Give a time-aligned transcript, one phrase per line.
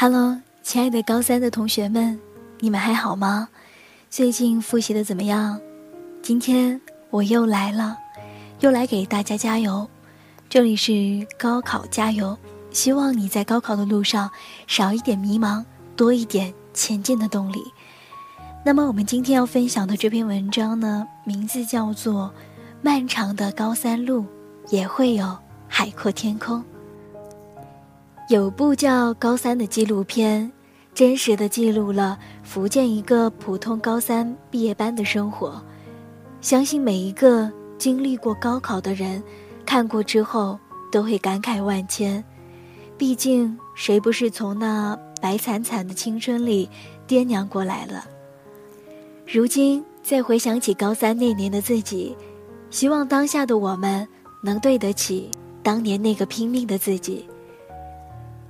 [0.00, 2.16] Hello，亲爱的高三的同学们，
[2.60, 3.48] 你们还好吗？
[4.08, 5.60] 最近复习的怎么样？
[6.22, 6.80] 今天
[7.10, 7.98] 我又来了，
[8.60, 9.90] 又来给大家加油。
[10.48, 12.38] 这里是高考加油，
[12.70, 14.30] 希望你在高考的路上
[14.68, 15.64] 少一点迷茫，
[15.96, 17.58] 多一点前进的动力。
[18.64, 22.26] 那么我们今天要分享的这篇文章呢，名字叫做
[22.82, 24.24] 《漫长的高三路
[24.68, 25.36] 也会有
[25.66, 26.60] 海阔天空》。
[28.28, 30.52] 有部叫《高三》的纪录片，
[30.92, 35.62] 真实的记录了福建一个普通高三毕业班的生活。
[36.42, 39.22] 相信每一个经历过高考的人，
[39.64, 40.58] 看过之后
[40.92, 42.22] 都会感慨万千。
[42.98, 46.68] 毕竟谁不是从那白惨惨的青春里
[47.06, 48.04] 爹娘过来了？
[49.26, 52.14] 如今再回想起高三那年的自己，
[52.68, 54.06] 希望当下的我们
[54.42, 55.30] 能对得起
[55.62, 57.26] 当年那个拼命的自己。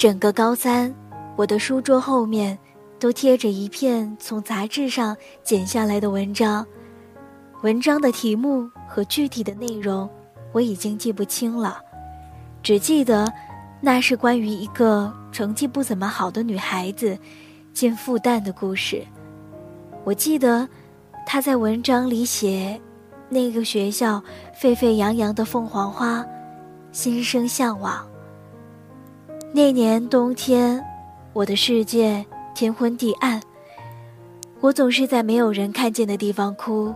[0.00, 0.94] 整个高三，
[1.36, 2.58] 我的书桌后面
[2.98, 6.66] 都贴着一片从杂志上剪下来的文章，
[7.60, 10.08] 文章的题目和具体的内容
[10.52, 11.82] 我已经记不清了，
[12.62, 13.30] 只记得
[13.82, 17.18] 那是关于一个成绩不怎么好的女孩子
[17.74, 19.04] 进复旦的故事。
[20.04, 20.66] 我记得
[21.26, 22.80] 她在文章里写，
[23.28, 24.24] 那个学校
[24.58, 26.24] 沸沸扬扬的凤凰花，
[26.90, 28.09] 心生向往。
[29.52, 30.80] 那年冬天，
[31.32, 33.40] 我的世界天昏地暗。
[34.60, 36.94] 我总是在没有人看见的地方哭，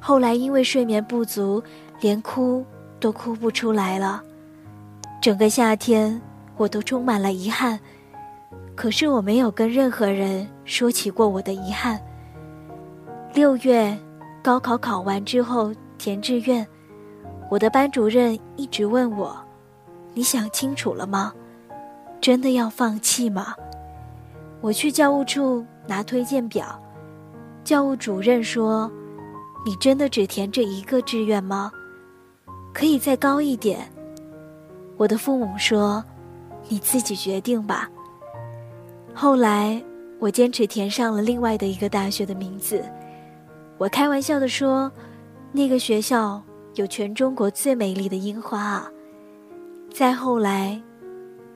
[0.00, 1.62] 后来因为睡眠不足，
[2.00, 2.64] 连哭
[2.98, 4.20] 都哭不出来了。
[5.22, 6.20] 整个夏天，
[6.56, 7.78] 我都充满了遗憾，
[8.74, 12.00] 可是我没有跟任何人说起过我的遗憾。
[13.34, 13.96] 六月，
[14.42, 16.66] 高考考完之后填志愿，
[17.48, 19.36] 我的班主任一直问我
[20.12, 21.32] ：“你想清楚了吗？”
[22.24, 23.54] 真的要放弃吗？
[24.62, 26.82] 我去教务处拿推荐表，
[27.62, 28.90] 教务主任说
[29.62, 31.70] ：“你真的只填这一个志愿吗？
[32.72, 33.86] 可以再高一点。”
[34.96, 36.02] 我的父母说
[36.66, 37.90] ：“你自己决定吧。”
[39.12, 39.84] 后来
[40.18, 42.82] 我坚持填上了另外的一个大学的名字。
[43.76, 44.90] 我开玩笑的说
[45.52, 46.42] ：“那个学校
[46.76, 48.90] 有全中国最美丽的樱花啊。”
[49.92, 50.80] 再后来。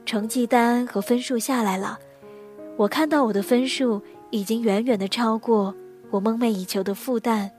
[0.09, 1.99] 成绩单和分数下来了，
[2.79, 5.75] 我看到我的分数已经远远的超过
[6.11, 7.51] 我梦寐以求的复旦，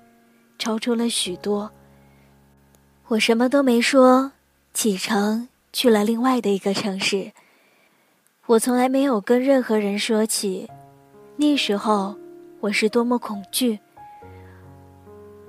[0.57, 1.69] 超出了许多。
[3.09, 4.31] 我什么都没说，
[4.73, 7.33] 启程去了另外的一个城市。
[8.47, 10.67] 我从来没有跟任何人说起，
[11.35, 12.15] 那时候
[12.61, 13.77] 我是多么恐惧。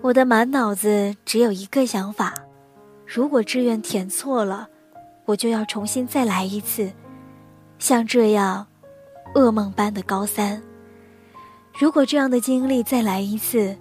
[0.03, 2.35] 我的满脑子只有一个想法：
[3.07, 4.69] 如果志愿填错了。
[5.31, 6.91] 我就要重新再来一次，
[7.79, 8.67] 像这样，
[9.37, 10.61] 噩梦般的高三。
[11.79, 13.77] 如果这样的经历再来一次，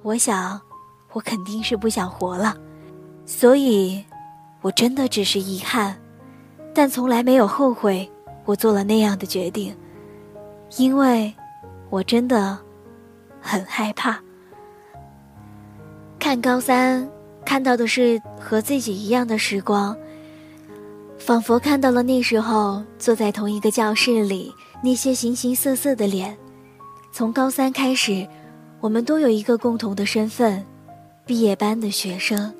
[0.00, 0.58] 我想，
[1.12, 2.56] 我肯定是不想活了。
[3.26, 4.02] 所以，
[4.62, 5.94] 我真的只是遗憾，
[6.72, 8.10] 但从来没有后悔
[8.46, 9.76] 我做了那样的决定，
[10.78, 11.30] 因为，
[11.90, 12.58] 我真的，
[13.42, 14.18] 很害怕。
[16.18, 17.06] 看高三，
[17.44, 19.94] 看到的是和自己一样的时光。
[21.28, 24.50] 仿佛看到了那时候坐在同一个教室里
[24.82, 26.34] 那些形形色色的脸。
[27.12, 28.26] 从高三开始，
[28.80, 30.64] 我们都有一个共同的身份——
[31.28, 32.50] 毕业班的学生，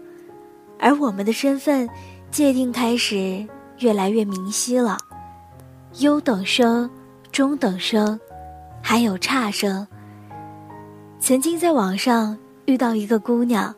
[0.79, 1.89] 而我们的身份
[2.31, 3.43] 界定开始
[3.79, 4.99] 越来越明晰了：
[6.00, 6.91] 优等生、
[7.33, 8.21] 中等生，
[8.83, 9.89] 还有差生。
[11.19, 12.37] 曾经在网上
[12.67, 13.75] 遇到一个姑娘，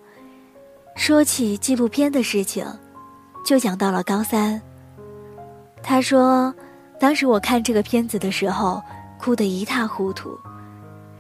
[0.97, 2.67] 说起纪录片的事情，
[3.47, 4.61] 就讲到了高三。
[5.83, 6.55] 他说
[7.01, 8.83] ：“当时我看这个片子的时候，
[9.19, 10.39] 哭得一塌糊涂。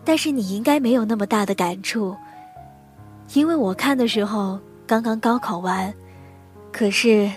[0.05, 2.17] 但是你应该没有那么大的感触，
[3.35, 5.93] 因为我看的时候刚刚高考完，
[6.73, 7.31] 可是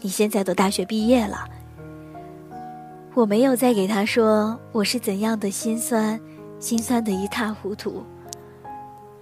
[0.00, 1.44] 你现在都大学毕业了。
[3.14, 6.18] 我没有再给他说我是怎样的心酸，
[6.58, 8.02] 心酸的一塌糊涂。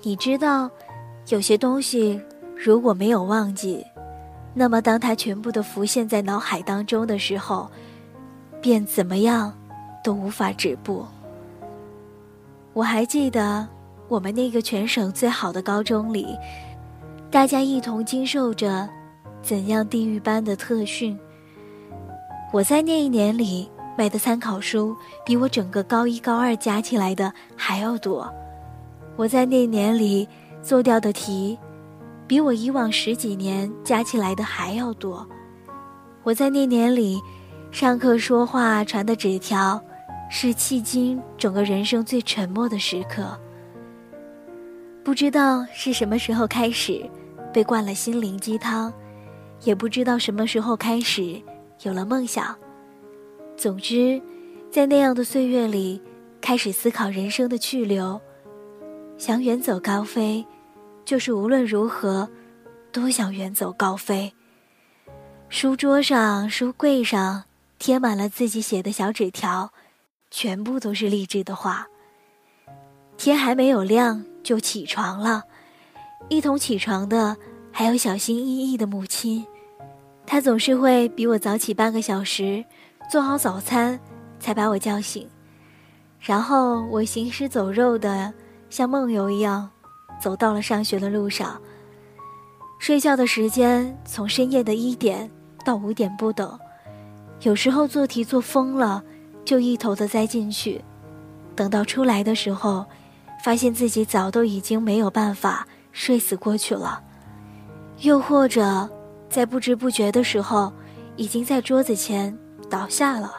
[0.03, 0.70] 你知道，
[1.29, 2.20] 有些东西
[2.56, 3.85] 如果没有忘记。”
[4.52, 7.70] 那么，当他全部的浮现在脑海当中的时候，
[8.61, 9.52] 便怎么样
[10.02, 11.06] 都无法止步。
[12.73, 13.67] 我还记得
[14.08, 16.37] 我们那个全省最好的高中里，
[17.31, 18.88] 大家一同经受着
[19.41, 21.19] 怎样地狱般的特训。
[22.53, 28.29] 我在那一年里买的参考书，比我整个高一高二加起来的还要多。
[29.17, 30.29] 我在那一年里
[30.61, 31.56] 做掉的题。
[32.31, 35.29] 比我以往十几年加起来的还要多。
[36.23, 37.21] 我在那年里，
[37.73, 39.82] 上课说话传的纸条，
[40.31, 43.37] 是迄今整个人生最沉默的时刻。
[45.03, 47.05] 不知道是什么时候开始，
[47.53, 48.93] 被灌了心灵鸡汤，
[49.65, 51.43] 也不知道什么时候开始
[51.82, 52.56] 有了梦想。
[53.56, 54.23] 总之，
[54.71, 56.00] 在那样的岁月里，
[56.41, 58.21] 开始思考人生的去留，
[59.19, 60.47] 想远走高飞，
[61.11, 62.29] 就是无论如何，
[62.93, 64.33] 都想远走高飞。
[65.49, 67.43] 书桌上、书柜上
[67.81, 69.73] 贴满了自己写的小纸条，
[70.31, 71.89] 全部都是励志的话。
[73.17, 75.43] 天还没有亮就起床了，
[76.29, 77.37] 一同起床的
[77.73, 79.45] 还有小心翼翼的母亲，
[80.25, 82.65] 她总是会比我早起半个小时，
[83.11, 83.99] 做好早餐，
[84.39, 85.29] 才把我叫醒。
[86.21, 88.33] 然后我行尸走肉的，
[88.69, 89.69] 像梦游一样，
[90.20, 91.61] 走到了上学的路上。
[92.78, 95.31] 睡觉的时间从深夜的一点。
[95.62, 96.58] 到五点不等，
[97.43, 99.05] 有时候做题做疯了，
[99.44, 100.82] 就一头的栽进去，
[101.55, 102.87] 等到出来的时候，
[103.44, 107.02] 发现自己早都已经没有办法睡死过去了，
[107.99, 108.88] 又或者
[109.28, 110.72] 在不知不觉的时候，
[111.17, 112.34] 已经在桌子前
[112.70, 113.34] 倒下了。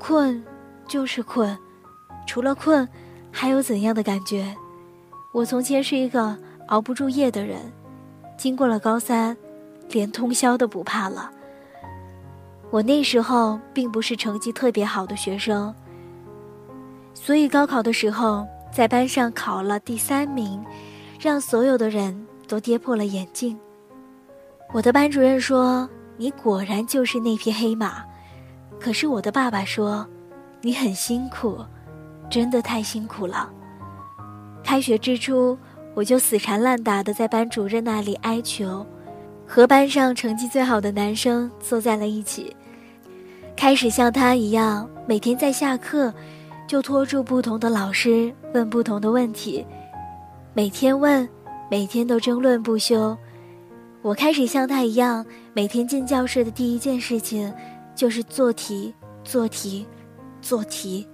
[0.00, 0.44] 困，
[0.88, 1.56] 就是困，
[2.26, 2.86] 除了困，
[3.30, 4.52] 还有怎样的感觉？
[5.36, 6.34] 我从前是一个
[6.68, 7.60] 熬不住夜的人，
[8.38, 9.36] 经过了高三。
[9.90, 11.30] 连通宵都不怕了。
[12.70, 15.72] 我那时候并不是成绩特别好的学生，
[17.14, 20.60] 所以高考的时候在班上考了第三名，
[21.20, 23.56] 让所有的人都跌破了眼镜。
[24.72, 25.88] 我的班主任说
[26.18, 28.02] ：“你果然就是那匹黑马。”
[28.80, 30.04] 可是我的爸爸说
[30.62, 31.64] ：“你很辛苦，
[32.28, 33.48] 真的太辛苦了。”
[34.66, 35.56] 开学之初，
[35.94, 38.84] 我就死缠烂打的在班主任那里哀求。
[39.46, 42.54] 和班上成绩最好的男生坐在了一起，
[43.56, 46.12] 开始像他一样，每天在下课
[46.66, 49.64] 就拖住不同的老师问不同的问题，
[50.52, 51.26] 每天问，
[51.70, 53.16] 每天都争论不休。
[54.02, 55.24] 我开始像他一样，
[55.54, 57.54] 每天进教室的第一件事情
[57.94, 58.92] 就是做题、
[59.22, 59.86] 做题、
[60.42, 61.06] 做题，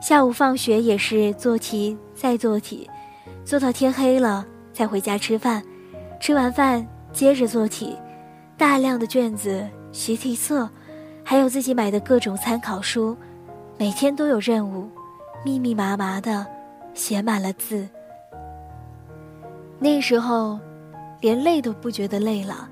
[0.00, 2.88] 下午放学也是做题再做题，
[3.44, 5.62] 做到天黑了再回家吃饭，
[6.18, 6.86] 吃完饭。
[7.12, 7.96] 接着做题，
[8.56, 10.70] 大量的卷子、习题册，
[11.24, 13.16] 还有自己买的各种参考书，
[13.76, 14.88] 每天都有任务，
[15.44, 16.46] 密密麻麻的
[16.94, 17.84] 写满了字。
[19.80, 20.56] 那时候，
[21.20, 22.68] 连累都不觉得累了，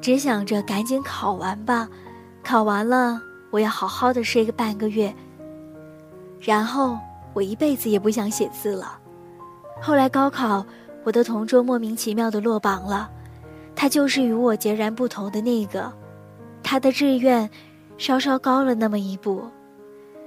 [0.00, 1.88] 只想着赶紧考完吧，
[2.42, 3.22] 考完了
[3.52, 5.14] 我要好好的睡个半个月。
[6.40, 6.98] 然后
[7.34, 8.98] 我一辈子也不想写字了。
[9.80, 10.64] 后来高考，
[11.04, 13.10] 我的同桌莫名其妙的落榜了。
[13.74, 15.92] 他就是与我截然不同的那个，
[16.64, 17.48] 他的志愿
[17.96, 19.44] 稍稍高了那么一步，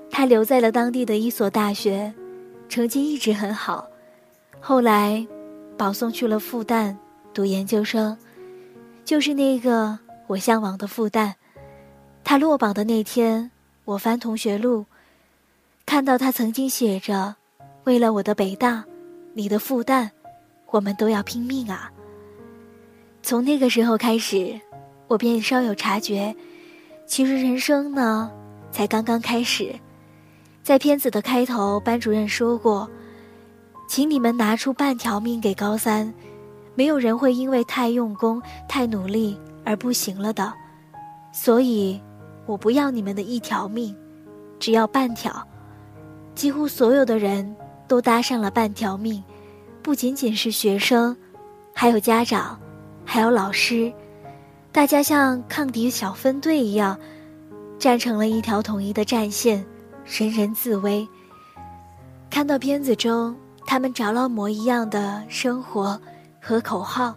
[0.09, 2.13] 他留在了当地的一所大学，
[2.69, 3.85] 成绩一直很好，
[4.61, 5.27] 后来
[5.77, 6.95] 保送去了复旦
[7.33, 8.17] 读研究生，
[9.03, 11.33] 就是那个我向往的复旦。
[12.23, 13.51] 他落榜的那天，
[13.83, 14.85] 我翻同学录，
[15.91, 17.35] 看到他曾经写着
[17.83, 18.81] ：“为了我的北大，
[19.33, 20.09] 你的复旦，
[20.67, 21.91] 我们都要拼命啊。”
[23.21, 24.57] 从那个时候开始，
[25.09, 26.33] 我便稍有察觉，
[27.05, 28.31] 其实人生呢，
[28.71, 29.75] 才刚刚开始。
[30.63, 32.89] 在片子的开头，班主任说过
[33.85, 36.13] ：“请你们拿出半条命给高三，
[36.73, 40.53] 没有人会因为太用功、太努力而不行了的。
[41.33, 41.99] 所以，
[42.45, 43.93] 我不要你们的一条命，
[44.57, 45.45] 只要半条。”
[46.41, 47.55] 几乎所有的人
[47.87, 49.23] 都搭上了半条命，
[49.83, 51.15] 不仅仅是学生，
[51.71, 52.59] 还有家长。
[53.05, 53.93] 还有老师，
[54.71, 56.97] 大家像抗敌小分队一样，
[57.77, 59.63] 站成了一条统一的战线，
[60.03, 61.07] 人人自危。
[62.27, 66.01] 看到片子中他们着了魔一样的生活
[66.41, 67.13] 和口号，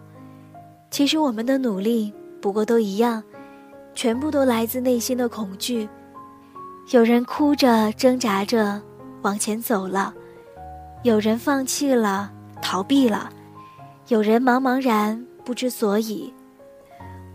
[0.91, 3.23] 其实我们的努力不过都一样，
[3.95, 5.89] 全部都来自内心的恐惧。
[6.91, 8.79] 有人哭着挣扎着
[9.25, 10.13] 往前走了，
[11.01, 13.27] 有人放弃了逃避了，
[14.07, 15.25] 有人茫茫然。
[15.43, 16.33] 不知所以，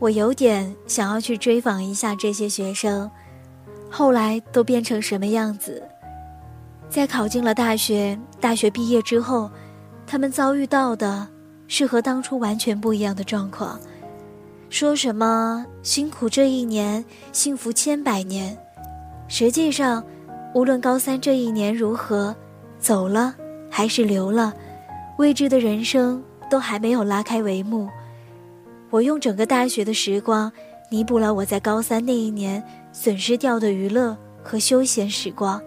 [0.01, 3.09] 我有点想要去追访一下这些学生，
[3.89, 5.81] 后来都变成什么样子。
[6.89, 9.49] 在考进了大学，大学毕业之后，
[10.09, 11.27] 他们遭遇到的
[11.69, 13.79] 是和当初完全不一样的状况。
[14.71, 18.59] 说什么辛苦这一年，幸福千百年，
[19.29, 20.03] 实际上，
[20.52, 22.35] 无论高三这一年如何，
[22.78, 23.35] 走了
[23.71, 24.52] 还是留了，
[25.16, 27.88] 未知的人生都还没有拉开帷幕。
[28.90, 30.50] 我用整个大学的时光，
[30.90, 35.62] 弥补了我在高三那一年损失掉的娱乐和休闲时光。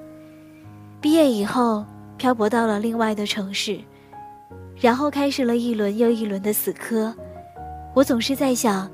[0.99, 1.85] 毕业以后，
[2.17, 3.79] 漂泊到了另外的城市，
[4.75, 7.15] 然后开始了一轮又一轮的死磕。
[7.93, 8.91] 我总是在想，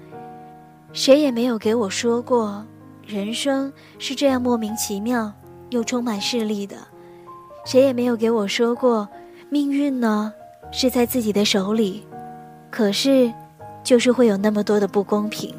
[0.93, 2.63] 谁也没有给我说过，
[3.07, 5.33] 人生是这样莫名其妙
[5.69, 6.75] 又充满势力的。
[7.65, 9.07] 谁也没有给我说过，
[9.49, 10.33] 命运呢
[10.71, 12.05] 是在自己的手里。
[12.71, 13.31] 可是，
[13.83, 15.53] 就是会有那么多的不公平。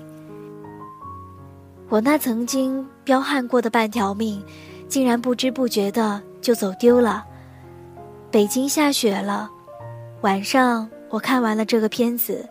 [1.89, 4.43] 我那曾经彪悍过的半条命，
[4.89, 7.25] 竟然不知不觉的就走丢了。
[8.31, 9.51] 北京下雪了，
[10.21, 12.49] 晚上我看完了这个片子，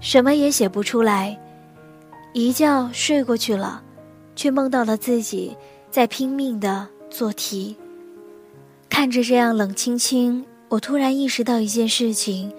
[0.00, 1.38] 什么也写不出来，
[2.32, 3.82] 一觉睡过去了，
[4.34, 5.54] 却梦到了自己
[5.92, 7.76] 在拼命的做题。
[8.88, 12.50] 看着这样冷清清，我突然意识到一件事情：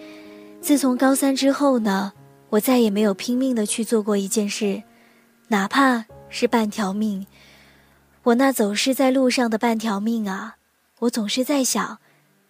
[0.62, 2.14] 自从高三之后呢，
[2.52, 4.84] 我再也没有拼命的去做过一件事。
[5.48, 7.26] 哪怕是半条命，
[8.22, 10.58] 我那走失在路上的半条命啊！
[11.00, 11.98] 我总是在想，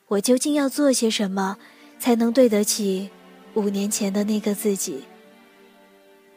[0.10, 1.58] 我究竟要做些什么，
[1.98, 3.10] 才能对得起
[3.54, 5.06] 五年前的那个自己？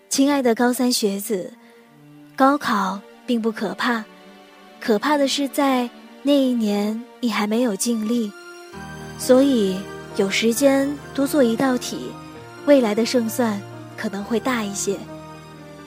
[0.09, 1.53] 亲爱的高三学子，
[2.37, 4.05] 高考并不可怕，
[4.87, 5.91] 可怕的是在
[6.23, 8.31] 那一年你还没有尽力，
[9.19, 9.77] 所以
[10.15, 12.13] 有时间多做一道题，
[12.67, 13.61] 未来的胜算
[13.97, 14.97] 可能会大一些。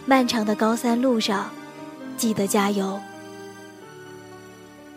[0.06, 1.50] 漫长的高三路上，
[2.18, 3.00] 记得加油。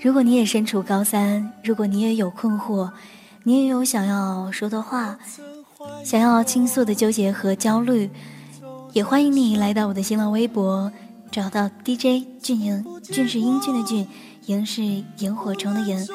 [0.01, 2.91] 如果你也身处高三，如果你也有困惑，
[3.45, 5.17] 你也有想要说的话，
[6.05, 8.11] 想要倾诉的纠结和焦虑，
[8.95, 10.91] 也欢迎你来到我的新浪微博，
[11.33, 14.07] 找到 DJ 俊莹，俊是英俊的俊，
[14.45, 14.83] 莹是
[15.17, 16.07] 萤火虫的萤，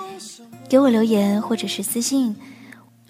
[0.69, 2.36] 给我留言或者是私信，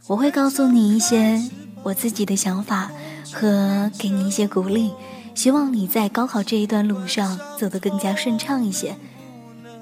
[0.07, 1.37] 我会告诉你一些
[1.83, 2.89] 我自己的想法
[3.33, 4.89] 和给你一些鼓励。
[5.35, 8.95] 希望你在高考这一段路上走得更加顺畅一些，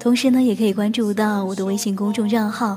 [0.00, 2.76] 同时呢，也可以关注到我的微信公众账号，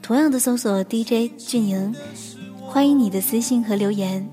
[0.00, 1.92] 同样的搜索 DJ 俊莹，
[2.62, 4.26] 欢迎你的私信和留言。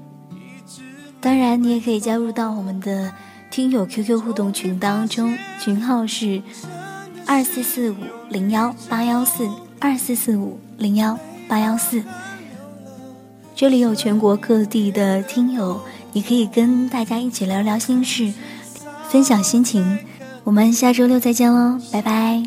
[1.19, 3.11] 当然，你也可以加入到我们的
[3.51, 6.41] 听友 QQ 互动群当中，群号是
[7.27, 7.98] 二四四五
[8.29, 12.01] 零幺八幺四二四四五零幺八幺四。
[13.53, 15.81] 这里有全国各地的听友。
[16.13, 18.34] 你可以跟大家一起聊聊心事，
[19.10, 20.00] 分享心情。
[20.43, 22.43] 我们下周六再见喽，拜拜。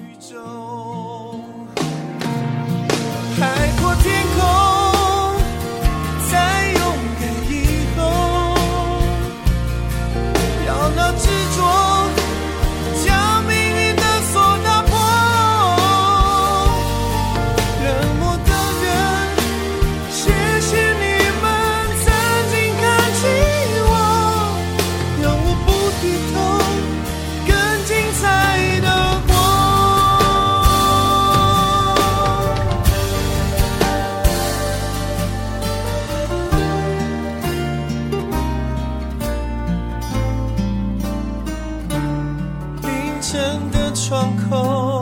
[43.34, 44.93] 真的窗口。